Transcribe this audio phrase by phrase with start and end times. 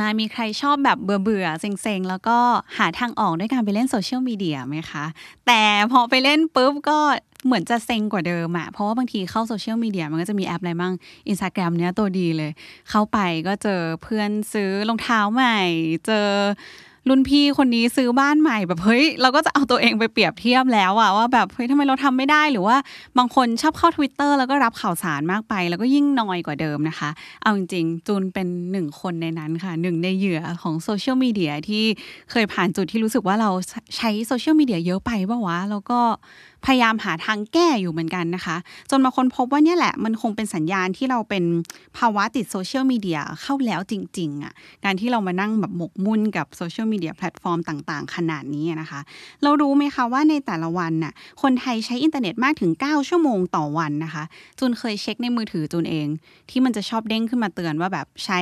[0.00, 2.38] มามีใครชอบแบบเบื่อเบื่อๆเซ็งๆ แล้วก็
[2.78, 5.04] หาทางออกด้วยการไปเล่นโซเชียลมีเดียไหมคะ
[5.46, 5.62] แต่
[5.92, 6.98] พอไปเล่นปุ๊บก็
[7.46, 10.92] เหมือนจะเซ็งกว่าเดิมอะเพราะว่าบางทีเข้าโซเชียลมีเดียมันก็จะมีแอปอะไรบ้าง
[11.28, 12.50] อินสตาแกรมเนี้ยตัวดีเลย
[12.90, 15.58] เข้าไปก็เจอเพื่อนซื้อรองเท้าใหม่
[16.06, 16.28] เจอ
[17.08, 22.76] รุ่นพี่คนนี้ซื้อบ้านใหม่แบบเฮ้ยเราก็จะเอาตัวเองไปเปรียบเทียบแล้วอะว่าแบบเฮ้ยทำไมเราทำไม่ได้หรือว่า
[23.18, 27.10] บางคนชอบเข้า Twitter แล้วก็รับข่าวสารมากไป แล้วก็ยิ่งนอยกว่าเดิมนะคะ
[27.42, 31.84] เอาจริงๆ จูนเป็นหนึ่งคนในนั้นค่ะหนึ่งในเหยื่อของโซเชียลมีเดียที่
[32.30, 33.50] เคยผ่านจุดที่รู้สึกว่าเรา
[33.96, 36.00] ใช้โซเชียลมีเดียเยอะไปป่าวะแล้วก็
[36.66, 38.56] พยายามหาทางแก้อยู่เหมือนกันนะคะ
[38.90, 41.44] จนมาค้นพบว่าเนี่ยแหละมันคงเป็นสัญญาณที่เราเป็น
[41.96, 44.52] ภาวะติดโซเชียลมีเดียเข้าแล้วจริงๆอะ
[44.84, 49.00] การที่เรามานั่งแบบหมกมุ่นกับโซเชียลมีเดียแพลตฟอร์มต่างๆ ขนาดนี้นะคะ
[49.42, 54.24] เรารู้ไหมคะว่าในแต่ละวันน่ะคนไทยใช้อินเทอร์เน็ตมากถึง 9 ชั่วโมงต่อวันนะคะ
[54.58, 56.06] จูนเคยเช็คในมือถือจูนเอง
[56.50, 58.40] ที่มันจะชอบเด้งขึ้นมาเตือนว่าแบบใช้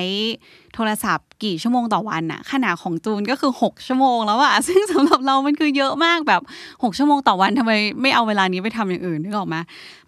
[0.75, 6.43] โทรศัพท์กี่ชั่วโมงต่อวันน่ะขนาดของจูนก็คือ 6 ชั่วโมงแล้วอะซึ่งสำหรับเรามันคือเยอะมากแบบ
[6.85, 9.57] 6 ชั่วโมงต่อวันทำไมไม่เอาเวลานี้ไปทำอย่างอื่นนึกออกไหม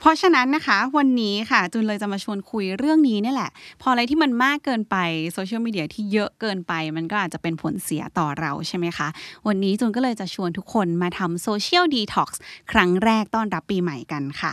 [0.01, 4.97] เพราะฉะนั้นนะคะ วันนี้ค่ะจูนเลยจะมาชวนคุยเรื่องนี้นี่แหละ พออะไรที่มันมากเกินไป
[5.33, 9.09] โซเชียลมีเดียที่เยอะเกินไป มันก็อาจจะเป็นผลเสียต่อเราใช่ไหมคะ
[9.47, 12.41] วันนี้จูนก็เลยจะชวนทุกคนมาทำ social detox
[12.73, 14.53] ครั้งแรกต้อนรับปีใหม่กันค่ะ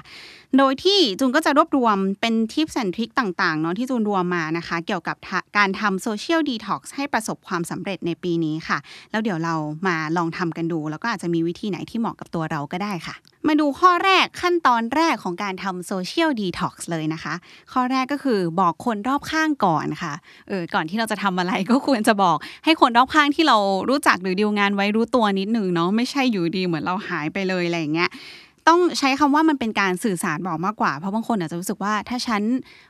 [0.57, 5.17] โดยที่จูนก็จะรวบรวมเป็น tip and trick ต่างๆเนาะที่จูนรวมมานะคะ เกี่ยวกับ
[5.57, 8.77] การทำ social detox ให้ประสบความสำเร็จในปีนี้ค่ะ
[9.11, 9.55] แล้วเดี๋ยวเรา
[9.87, 13.15] มาลองทำกันดู แล้วก็อาจจะมีวิธีไหนที่เหมาะกับตัวเราก็ได้ค่ะ
[13.47, 17.33] มาดูข้อแรกขั้นตอนแรกของการทำ social detox เลยนะคะ
[17.73, 20.13] ข้อแรกก็คือบอกคนรอบข้างก่อนค่ะ
[20.47, 23.57] เออก่อนที่เราจะทำอะไรก็ควรจะบอกให้คนรอบข้างที่เรา
[23.89, 28.09] รู้จักหรือดีลงานไว้รู้ตัวนิดหนึ่งเนาะไม่ใช่อยู่ดีเหมือนเราหายไปเลยอะไรอย่างเงี้ย
[28.67, 32.41] ต้องใช้คำว่ามันเป็นการสื่อสารบอกมากกว่า เพราะบางคนอาจจะรู้สึกว่าถ้าฉัน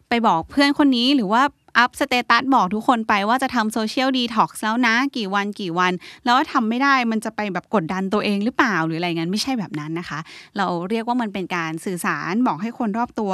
[0.09, 1.41] ไปบอกเพื่อนคนนี้หรือว่า
[1.77, 5.93] อัพ status บอกทุกคนไปว่าจะทำ social detox แล้วนะ กี่วันกี่วัน
[6.25, 10.19] แล้วทำไม่ได้มันจะไปแบบกดดันตัวเองหรือเปล่าหรืออะไรเงี้ยไม่ใช่แบบนั้นนะคะ
[10.57, 13.31] เราเรียกว่ามันเป็นการสื่อสารบอกให้คนรอบตัว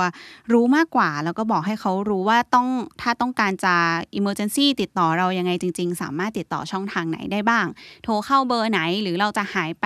[0.53, 2.67] รู้มากกว่า แล้วก็บอกให้เขารู้ว่าต้อง
[3.01, 3.75] ถ้าต้องการจะ
[4.19, 7.65] emergency ติดต่อเรายังไงจริง ๆ สามารถติดต่อช่องทางไหนได้บ้าง
[8.03, 9.85] โทรเข้าเบอร์ไหนหรือเราจะหายไป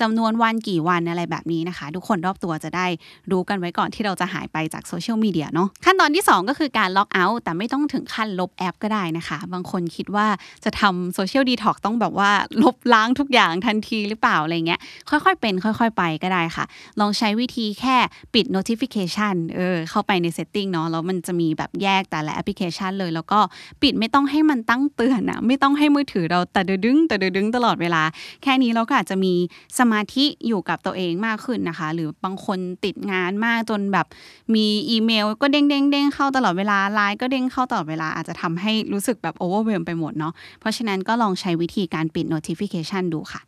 [0.00, 2.86] จำนวนวันกี่วันอะไรแบบนี้นะคะ ทุกคนรอบตัวจะได้
[3.30, 10.26] รู้กันไว้ก่อนที่เราจะหายไปจากโซเชียลมีเดียเนาะขั้นตอนที่ 2 ก็คือการ log out แต่ไม่ต้องต้องถึงขั้นลบแอปก็ได้นะคะ บางคนคิดว่า
[10.64, 12.30] จะทำ social detox ต้องแบบว่า
[12.62, 14.80] ลบล้างทุกอย่างทันทีหรือเปล่าอะไรเงี้ย
[15.10, 16.64] ค่อยๆเป็น ค่อยๆ ไปก็ได้ค่ะ
[17.00, 17.96] ลองใช้วิธีแค่
[18.34, 23.40] ปิด notification เออเข้าไปใน setting เนาะแล้วมันจะมีแบบแยกแต่ละแอปพลิเคชันเลย แล้วก็
[23.82, 28.02] ปิดไม่ต้องให้มันตั้งเตือนอะไม่ต้องให้มือถือเราแต่ดึงแต่ดึงตลอดเวลา
[28.42, 29.34] แค่นี้เราก็อาจจะมี
[29.78, 34.06] สมาธิอยู่กับตัวเองมากขึ้นนะคะ หรือบางคนติดงานมากจนแบบ
[34.54, 43.42] มีอีเมล ก็เด้งเด้งเด้งเข้าตลอดเวลาไลน์ก็เด้งเข้าตลอดเวลาอาจจะทำให้รู้สึกแบบโอเวอร์เวลไปหมดเนาะเพราะฉะนั้นก็ลองใช้วิธีการปิด notification ดูค่ะ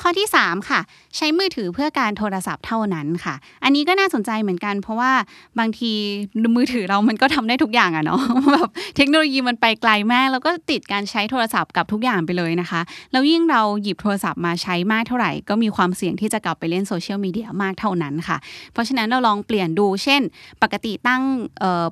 [0.00, 0.80] ข้อที่ 3 ค่ะ
[1.16, 5.12] ใช้มือถือเพื่อการโทรศัพท์เท่านั้นค่ะ อันนี้ก็น่าสนใจเหมือนกัน เพราะว่า
[5.58, 5.92] บางที
[6.56, 8.20] มือถือเรามันก็ทำได้ทุกอย่างอะเนาะ
[8.52, 12.80] แบบเทคโนโลยีมันไปไกลมาก แล้วก็ติดการใช้โทรศัพท์กับทุกอย่างไปเลยนะคะ
[13.12, 18.36] แล้วยิ่งเราหยิบโทรศัพท์มาใช้มากเท่าไหร่ ก็มีความเสี่ยงที่จะกลับไปเล่นโซเชียลมีเดียมากเท่านั้นค่ะ
[18.72, 20.20] เพราะฉะนั้นเราลองเปลี่ยนดู เช่น
[20.62, 21.22] ปกติตั้ง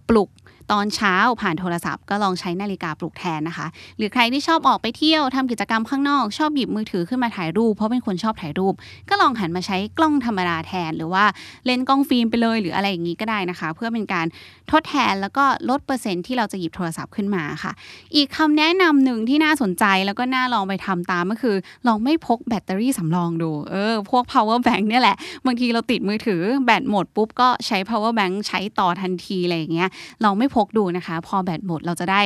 [0.09, 0.31] ปลุก
[0.73, 3.67] ตอนเช้าผ่านโทรศัพท์ก็ลองใช้นาฬิกาปลุกแทนนะคะ
[3.97, 8.75] หรือใครที่ชอบออกไปเที่ยวทำกิจกรรมข้างนอก ชอบหยิบมือถือขึ้นมาถ่ายรูป เพราะเป็นคนชอบถ่ายรูป
[9.09, 11.25] ก็ลองหันมาใช้กล้องธรรมดาแทน หรือว่า
[11.65, 14.27] เล่นกล้องฟิล์มไปเลย หรืออะไรอย่างนี้ก็ได้นะคะ เพื่อเป็นการ
[14.71, 17.73] ทดแทนแล้วก็ลดเปอร์เซ็นต์ที่เราจะหยิบโทรศัพท์ขึ้นมาค่ะ
[18.15, 21.57] อีกคำแนะนำหนึ่งที่น่าสนใจแล้วก็น่าลองไปทำตามก็คือ
[21.87, 25.16] ลองไม่พกแบตเตอรี่สำรองดูเออพวก power bank เนี่ยแหละ
[25.47, 29.91] บางทีเราติดมือถือแบตหมดปุ๊บก็ใช้ power bank ใช้ต่อทันทีอะไรอย่างเงี้ย
[30.25, 32.22] ลองไม่พกดูนะคะ พอแบตหมดเราจะได้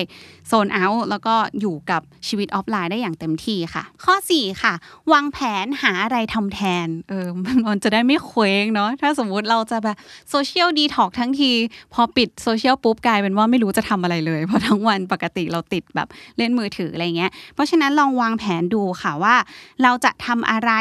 [0.49, 4.75] โซนเอาท์แล้วก็อยู่กับชีวิตออฟไลน์ได้อย่างเต็มที่ค่ะ ข้อ 4 ค่ะ
[5.13, 7.27] วางแผนหาอะไรทำแทนเออ
[7.67, 9.97] มันจะได้ไม่เคว้งเนาะถ้าสมมุติเราจะแบบ
[10.31, 11.51] โซเชียลดีท็อกทั้งที
[11.95, 16.09] พอปิดโซเชียลปุ๊บกลายเป็นว่าไม่รู้จะทำอะไรเลย เพราะทั้งวันปกติเราติดแบบ
[16.39, 19.35] เล่นมือถืออะไรเงี้ยเพราะฉะนั้นลองวางแผนดูค่ะว่า
[19.83, 20.73] เราจะทำอะไร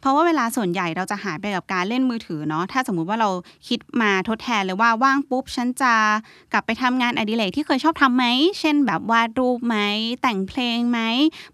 [0.00, 3.30] เพราะว่าเวลาส่วนใหญ่เราจะหายไปกับการเล่นมือถือเนาะถ้าสมมุติว่าเรา
[3.68, 5.94] คิดมาทดแทนเลยว่าว่างปุ๊บฉันจะ
[6.52, 8.24] กลับไปทำงานอดิเรกที่เคยชอบทำไหม
[8.60, 9.76] เช่นแบบวาดรูปไหม
[10.22, 11.00] แต่งเพลงไหม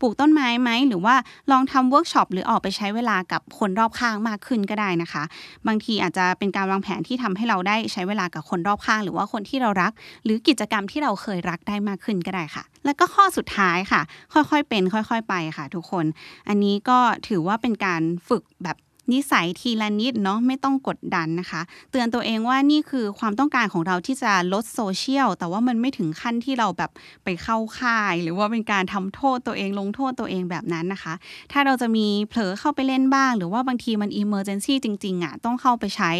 [0.00, 1.14] ปลูกต้นไม้ไหม หรือว่า
[1.50, 5.22] ลองทำเวิร์กช็อปหรือออกไปใช้เวลากับคนรอบข้างมากขึ้นก็ได้นะคะ
[5.66, 9.92] บางทีอาจจะเป็นการวางแผนที่ทำให้เราได้ใช้เวลากับคนรอบข้าง หรือว่าคนที่เรารัก
[10.24, 14.00] หรือกิจกรรมที่เราเคยรักได้มากขึ้นก็ได้ค่ะ แล้วก็ข้อสุดท้ายค่ะ
[14.32, 16.04] ค่อยๆเป็น ค่อย ๆ ไปค่ะ ทุกคน
[16.48, 16.98] อันนี้ก็
[17.28, 18.76] ถือว่าเป็นการฝึกแบบ
[19.12, 21.60] นิสัยทีละนิดเนาะไม่ต้องกดดันนะคะ
[21.90, 26.90] เตือนตัวเองว่านี่คือความต้องการของเราที่จะลดโซเชียลแต่ว่ามันไม่ถึงขั้นที่เราแบบ
[27.24, 31.14] ไปเข้าค่าย หรือว่าเป็นการทำโทษตัวเองลงโทษตัวเองแบบนั้นนะคะ
[31.52, 36.10] ถ้าเราจะมีเผลอเข้าไปเล่นบ้าง หรือว่าบางทีมันอิมเมอร์เจนซี่จริงๆอะต้องเข้าไปใช้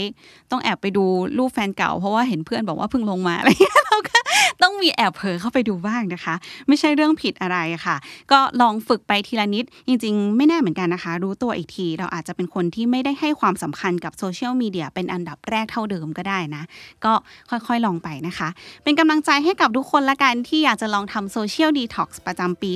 [0.51, 1.05] ต้องแอบไปดู
[1.39, 4.19] รูปแฟนเก่า เพราะว่าเห็นเพื่อนบอกว่าเพิ่งลงมาอะไรเงี้ยเราก็
[4.63, 6.35] ต้องมีแอบเผลอเข้าไปดูบ้างนะคะ
[6.69, 7.97] ไม่ใช่เรื่องผิดอะไรค่ะ
[8.33, 16.63] ก็ลองฝึกไปทีละนิด จริง ๆ ไม่แน่เหมือนกันนะคะ รู้ตัวอีกที เราอาจจะเป็นคนที่ไม่ได้ให้ความสำคัญกับโซเชียลมีเดียเป็นอันดับแรกเท่าเดิมก็ได้นะ
[17.05, 17.13] ก็
[17.51, 18.49] ค่อยๆลองไปนะคะ
[18.85, 22.71] เป็นกำลังใจให้กับทุกคนละกันที่อยากจะลองทำ social detox ประจำปี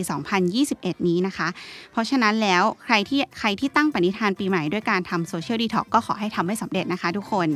[0.50, 1.48] 2021 นี้นะคะ
[1.92, 7.48] เพราะฉะนั้นแล้วใครที่ใครที่ตั้งปณิธานปีใหม่ด้วยการทำ social detox ก็ขอให้ทำให้สำเร็จนะคะทุกคน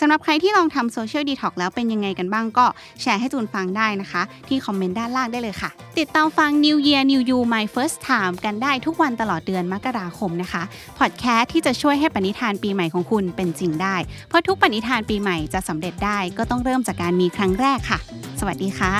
[0.00, 2.66] สำหรับใครที่ลองทำ social detox แล้วเป็นยังไงกันบ้างก็
[3.00, 10.62] แชร์ให้จูนฟังได้นะคะ ที่คอมเมนต์ด้านล่างได้เลยค่ะ ติดตามฟัง New Year New You My First Time กันได้ทุกวันตลอดเดือนมกราคมนะคะ
[10.98, 13.96] พอดแคสต์ที่จะช่วยให้ปณิธานปีใหม่ของคุณเป็นจริงได้
[14.28, 17.98] เพราะทุกปณิธานปีใหม่จะสำเร็จได้ก็ต้องเริ่มจากการมีครั้งแรกค่ะ
[18.40, 18.94] สวัสดีค่ะ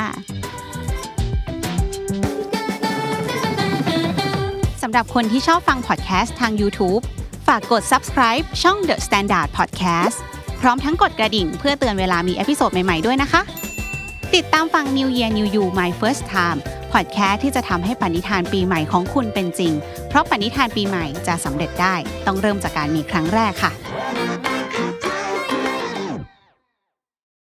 [4.82, 7.02] สำหรับคนที่ชอบฟังพอดแคสต์ทาง YouTube
[7.46, 10.18] ฝากกด subscribe ช่อง The Standard Podcast
[10.60, 13.40] พร้อมทั้งกดกระดิ่งเพื่อเตือนเวลามี episode ใหม่ ๆ ด้วยนะคะ
[14.34, 16.58] ติดตามฟัง New Year New You My First Time
[16.92, 19.72] พอดแคสต์ที่จะทำให้ปณิธานปีใหม่ของคุณเป็นจริง
[20.08, 21.94] เพราะปณิธานปีใหม่จะสำเร็จได้
[22.26, 23.72] ต้องเริ่มจากการมีครั้งแรกค่ะ